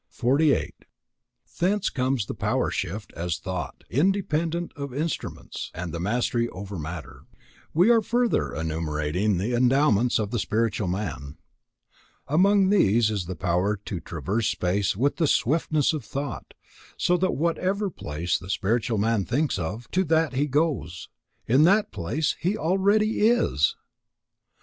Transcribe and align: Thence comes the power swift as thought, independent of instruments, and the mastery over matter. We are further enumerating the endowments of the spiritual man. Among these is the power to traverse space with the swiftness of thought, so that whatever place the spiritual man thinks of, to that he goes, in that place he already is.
Thence 1.59 1.91
comes 1.91 2.25
the 2.25 2.33
power 2.33 2.71
swift 2.71 3.13
as 3.15 3.37
thought, 3.37 3.83
independent 3.87 4.71
of 4.75 4.95
instruments, 4.95 5.69
and 5.75 5.93
the 5.93 5.99
mastery 5.99 6.49
over 6.49 6.79
matter. 6.79 7.25
We 7.71 7.91
are 7.91 8.01
further 8.01 8.51
enumerating 8.55 9.37
the 9.37 9.53
endowments 9.53 10.17
of 10.17 10.31
the 10.31 10.39
spiritual 10.39 10.87
man. 10.87 11.37
Among 12.27 12.69
these 12.71 13.11
is 13.11 13.27
the 13.27 13.35
power 13.35 13.77
to 13.77 13.99
traverse 13.99 14.47
space 14.47 14.97
with 14.97 15.17
the 15.17 15.27
swiftness 15.27 15.93
of 15.93 16.03
thought, 16.03 16.55
so 16.97 17.15
that 17.17 17.35
whatever 17.35 17.91
place 17.91 18.39
the 18.39 18.49
spiritual 18.49 18.97
man 18.97 19.23
thinks 19.23 19.59
of, 19.59 19.87
to 19.91 20.03
that 20.05 20.33
he 20.33 20.47
goes, 20.47 21.09
in 21.45 21.61
that 21.65 21.91
place 21.91 22.35
he 22.39 22.57
already 22.57 23.27
is. 23.27 23.75